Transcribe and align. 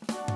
Bye. 0.00 0.31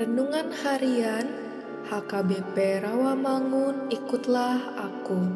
Renungan 0.00 0.48
Harian 0.64 1.28
HKBP 1.92 2.80
Rawamangun 2.80 3.92
Ikutlah 3.92 4.80
Aku. 4.80 5.28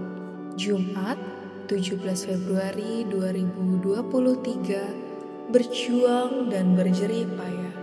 Jumat 0.56 1.20
17 1.68 2.00
Februari 2.00 3.04
2023 3.12 5.52
Berjuang 5.52 6.48
dan 6.48 6.72
berjerih 6.72 7.28
payah 7.36 7.76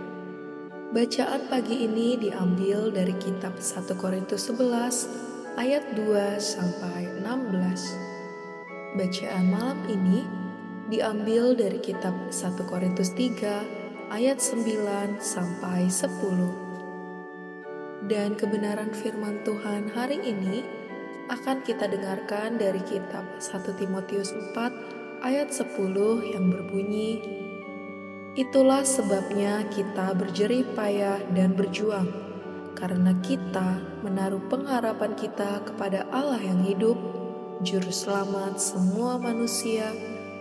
Bacaan 0.90 1.46
pagi 1.46 1.86
ini 1.86 2.18
diambil 2.18 2.90
dari 2.90 3.14
kitab 3.14 3.62
1 3.62 3.86
Korintus 3.94 4.50
11 4.50 5.62
ayat 5.62 5.86
2 5.94 6.02
sampai 6.42 7.06
16 7.22 8.98
Bacaan 8.98 9.46
malam 9.54 9.78
ini 9.86 10.26
diambil 10.90 11.54
dari 11.54 11.78
kitab 11.78 12.34
1 12.34 12.58
Korintus 12.66 13.14
3 13.14 13.82
ayat 14.12 14.42
9 14.42 15.22
sampai 15.24 15.88
10. 15.88 16.71
Dan 18.06 18.34
kebenaran 18.34 18.90
firman 18.90 19.46
Tuhan 19.46 19.90
hari 19.94 20.18
ini 20.18 20.66
akan 21.30 21.62
kita 21.62 21.86
dengarkan 21.86 22.58
dari 22.58 22.82
kitab 22.82 23.24
1 23.38 23.78
Timotius 23.78 24.34
4 24.34 25.22
ayat 25.22 25.54
10 25.54 26.34
yang 26.34 26.50
berbunyi 26.50 27.22
Itulah 28.32 28.80
sebabnya 28.82 29.68
kita 29.68 30.16
berjerih 30.16 30.64
payah 30.72 31.20
dan 31.36 31.52
berjuang 31.52 32.08
karena 32.72 33.12
kita 33.20 33.78
menaruh 34.00 34.40
pengharapan 34.48 35.12
kita 35.12 35.60
kepada 35.62 36.08
Allah 36.08 36.40
yang 36.40 36.64
hidup, 36.64 36.96
juru 37.60 37.92
selamat 37.92 38.56
semua 38.56 39.20
manusia, 39.20 39.92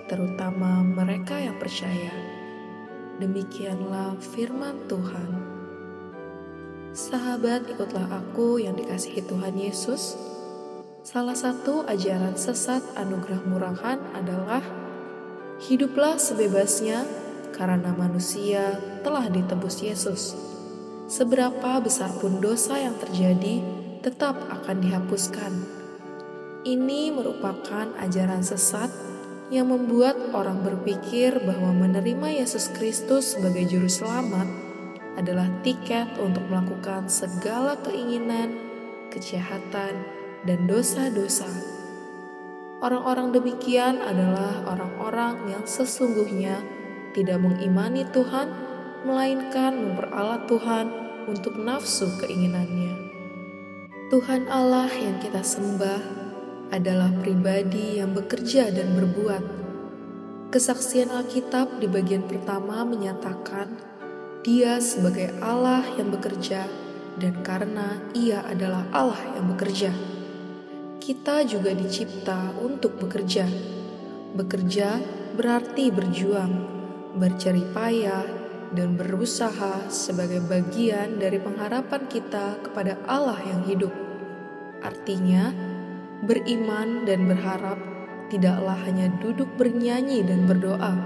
terutama 0.07 0.81
mereka 0.88 1.35
yang 1.38 1.59
percaya. 1.59 2.16
Demikianlah 3.19 4.17
firman 4.17 4.88
Tuhan. 4.88 5.60
Sahabat, 6.91 7.72
ikutlah 7.72 8.03
aku 8.12 8.59
yang 8.59 8.75
dikasihi 8.75 9.24
Tuhan 9.24 9.56
Yesus. 9.56 10.19
Salah 11.07 11.40
satu 11.40 11.88
ajaran 11.88 12.35
sesat 12.35 12.84
anugerah 13.00 13.47
murahan 13.47 13.96
adalah 14.12 14.59
hiduplah 15.63 16.19
sebebasnya 16.19 17.07
karena 17.56 17.96
manusia 17.96 18.75
telah 19.07 19.31
ditebus 19.31 19.79
Yesus. 19.79 20.35
Seberapa 21.07 21.79
besar 21.79 22.12
pun 22.19 22.44
dosa 22.44 22.75
yang 22.75 23.00
terjadi, 23.00 23.63
tetap 24.03 24.35
akan 24.52 24.84
dihapuskan. 24.84 25.52
Ini 26.68 27.16
merupakan 27.16 27.88
ajaran 28.03 28.44
sesat 28.44 28.91
yang 29.47 29.72
membuat 29.72 30.35
orang 30.35 30.59
berpikir 30.59 31.40
bahwa 31.40 31.72
menerima 31.72 32.44
Yesus 32.44 32.68
Kristus 32.75 33.40
sebagai 33.40 33.63
Juru 33.72 33.88
Selamat 33.88 34.70
adalah 35.19 35.47
tiket 35.66 36.16
untuk 36.17 36.47
melakukan 36.47 37.11
segala 37.11 37.75
keinginan, 37.83 38.55
kejahatan, 39.11 40.07
dan 40.47 40.59
dosa-dosa. 40.66 41.49
Orang-orang 42.81 43.29
demikian 43.29 44.01
adalah 44.01 44.66
orang-orang 44.66 45.53
yang 45.53 45.63
sesungguhnya 45.69 46.57
tidak 47.13 47.38
mengimani 47.38 48.07
Tuhan, 48.09 48.49
melainkan 49.05 49.77
memperalat 49.77 50.49
Tuhan 50.49 50.85
untuk 51.29 51.61
nafsu 51.61 52.09
keinginannya. 52.25 53.11
Tuhan 54.09 54.49
Allah 54.49 54.89
yang 54.91 55.22
kita 55.22 55.45
sembah 55.45 56.01
adalah 56.73 57.13
pribadi 57.22 58.01
yang 58.01 58.16
bekerja 58.17 58.72
dan 58.73 58.97
berbuat. 58.97 59.43
Kesaksian 60.51 61.13
Alkitab 61.13 61.79
di 61.79 61.88
bagian 61.88 62.28
pertama 62.28 62.83
menyatakan 62.83 63.91
Dia 64.41 64.82
sebagai 64.82 65.38
Allah 65.38 65.85
yang 66.02 66.09
bekerja, 66.09 66.66
dan 67.22 67.46
karena 67.46 68.02
Ia 68.17 68.41
adalah 68.49 68.90
Allah 68.90 69.22
yang 69.38 69.53
bekerja, 69.53 69.93
kita 70.97 71.46
juga 71.46 71.78
dicipta 71.78 72.49
untuk 72.58 72.97
bekerja. 72.97 73.46
Bekerja 74.34 74.97
berarti 75.38 75.93
berjuang, 75.93 76.53
bercari 77.22 77.61
payah, 77.70 78.26
dan 78.73 78.97
berusaha 78.97 79.85
sebagai 79.93 80.41
bagian 80.49 81.22
dari 81.22 81.37
pengharapan 81.37 82.09
kita 82.09 82.66
kepada 82.66 82.97
Allah 83.05 83.37
yang 83.46 83.61
hidup. 83.70 83.94
Artinya, 84.82 85.53
beriman 86.26 87.05
dan 87.05 87.29
berharap 87.29 87.78
tidaklah 88.34 88.79
hanya 88.90 89.05
duduk 89.22 89.53
bernyanyi 89.53 90.26
dan 90.26 90.49
berdoa, 90.49 90.97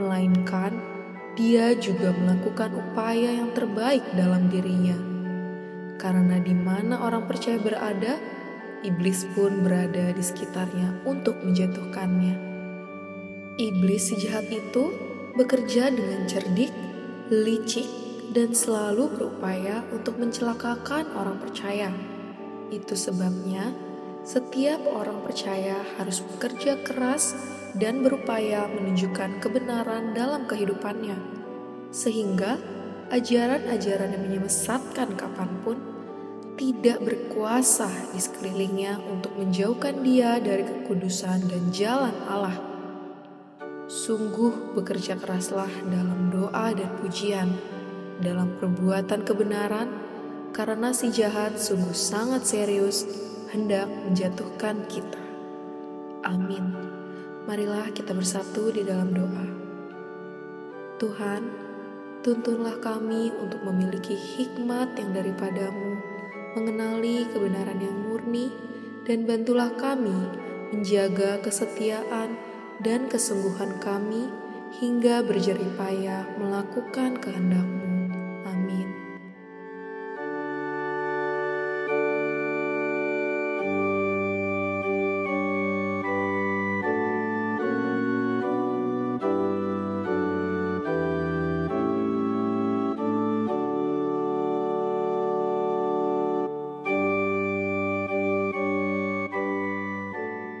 melainkan 0.00 0.91
dia 1.32 1.72
juga 1.72 2.12
melakukan 2.12 2.76
upaya 2.76 3.32
yang 3.40 3.56
terbaik 3.56 4.04
dalam 4.12 4.52
dirinya. 4.52 4.96
Karena 5.96 6.36
di 6.36 6.52
mana 6.52 7.00
orang 7.08 7.24
percaya 7.24 7.56
berada, 7.56 8.20
iblis 8.84 9.24
pun 9.32 9.64
berada 9.64 10.12
di 10.12 10.20
sekitarnya 10.20 11.06
untuk 11.08 11.40
menjatuhkannya. 11.40 12.36
Iblis 13.56 14.12
sejahat 14.12 14.50
itu 14.52 14.92
bekerja 15.38 15.88
dengan 15.88 16.28
cerdik, 16.28 16.72
licik, 17.32 17.88
dan 18.32 18.52
selalu 18.56 19.12
berupaya 19.12 19.84
untuk 19.92 20.16
mencelakakan 20.20 21.08
orang 21.16 21.36
percaya. 21.40 21.92
Itu 22.72 22.96
sebabnya 22.96 23.72
setiap 24.24 24.80
orang 24.88 25.20
percaya 25.24 25.80
harus 26.00 26.24
bekerja 26.24 26.80
keras 26.84 27.36
dan 27.76 28.04
berupaya 28.04 28.68
menunjukkan 28.68 29.40
kebenaran 29.40 30.12
dalam 30.12 30.44
kehidupannya, 30.44 31.16
sehingga 31.88 32.60
ajaran-ajaran 33.12 34.16
yang 34.16 34.24
menyesatkan 34.28 35.16
kapan 35.16 35.50
pun 35.64 35.76
tidak 36.56 37.00
berkuasa 37.00 37.88
di 38.12 38.20
sekelilingnya 38.20 39.00
untuk 39.08 39.32
menjauhkan 39.40 40.04
dia 40.04 40.36
dari 40.36 40.64
kekudusan 40.64 41.48
dan 41.48 41.72
jalan 41.72 42.16
Allah. 42.28 42.56
Sungguh 43.88 44.76
bekerja 44.76 45.16
keraslah 45.20 45.68
dalam 45.88 46.32
doa 46.32 46.72
dan 46.72 46.88
pujian, 47.00 47.52
dalam 48.20 48.56
perbuatan 48.60 49.24
kebenaran, 49.24 49.88
karena 50.52 50.92
si 50.92 51.08
jahat 51.08 51.56
sungguh 51.56 51.96
sangat 51.96 52.44
serius 52.44 53.08
hendak 53.52 53.88
menjatuhkan 53.88 54.84
kita. 54.88 55.20
Amin. 56.24 57.01
Marilah 57.42 57.90
kita 57.90 58.14
bersatu 58.14 58.70
di 58.70 58.86
dalam 58.86 59.10
doa. 59.10 59.46
Tuhan, 61.02 61.42
tuntunlah 62.22 62.78
kami 62.78 63.34
untuk 63.34 63.66
memiliki 63.66 64.14
hikmat 64.14 64.94
yang 64.94 65.10
daripadamu, 65.10 65.98
mengenali 66.54 67.26
kebenaran 67.34 67.82
yang 67.82 67.98
murni, 68.06 68.54
dan 69.02 69.26
bantulah 69.26 69.74
kami 69.74 70.14
menjaga 70.70 71.42
kesetiaan 71.42 72.38
dan 72.78 73.10
kesungguhan 73.10 73.74
kami 73.82 74.30
hingga 74.78 75.26
berjerih 75.26 75.74
payah 75.74 76.22
melakukan 76.38 77.18
kehendakmu. 77.18 77.91